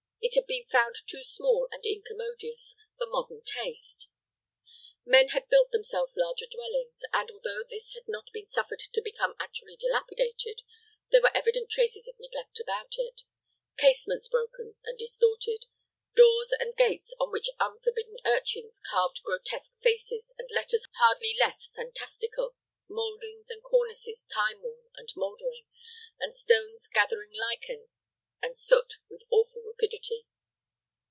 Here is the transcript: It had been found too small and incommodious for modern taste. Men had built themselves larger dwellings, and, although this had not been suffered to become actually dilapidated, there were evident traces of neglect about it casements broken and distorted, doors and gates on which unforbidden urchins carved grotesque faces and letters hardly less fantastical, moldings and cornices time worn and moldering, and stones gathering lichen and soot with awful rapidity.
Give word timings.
It 0.23 0.35
had 0.35 0.45
been 0.45 0.67
found 0.71 0.95
too 1.09 1.23
small 1.23 1.67
and 1.71 1.83
incommodious 1.85 2.77
for 2.97 3.07
modern 3.07 3.41
taste. 3.43 4.07
Men 5.03 5.29
had 5.29 5.49
built 5.49 5.71
themselves 5.71 6.15
larger 6.15 6.45
dwellings, 6.45 7.01
and, 7.11 7.29
although 7.31 7.63
this 7.67 7.93
had 7.95 8.07
not 8.07 8.31
been 8.31 8.45
suffered 8.45 8.79
to 8.93 9.01
become 9.01 9.35
actually 9.39 9.75
dilapidated, 9.75 10.61
there 11.09 11.21
were 11.23 11.35
evident 11.35 11.69
traces 11.69 12.07
of 12.07 12.17
neglect 12.19 12.61
about 12.61 12.93
it 12.97 13.23
casements 13.77 14.29
broken 14.29 14.75
and 14.85 14.97
distorted, 14.97 15.65
doors 16.15 16.53
and 16.57 16.77
gates 16.77 17.13
on 17.19 17.31
which 17.31 17.49
unforbidden 17.59 18.17
urchins 18.23 18.79
carved 18.89 19.21
grotesque 19.23 19.73
faces 19.81 20.33
and 20.37 20.49
letters 20.51 20.85
hardly 20.97 21.35
less 21.37 21.67
fantastical, 21.75 22.55
moldings 22.87 23.49
and 23.49 23.63
cornices 23.63 24.27
time 24.33 24.61
worn 24.61 24.91
and 24.95 25.09
moldering, 25.15 25.65
and 26.19 26.35
stones 26.35 26.87
gathering 26.93 27.33
lichen 27.33 27.89
and 28.43 28.57
soot 28.57 28.93
with 29.07 29.21
awful 29.29 29.61
rapidity. 29.67 30.25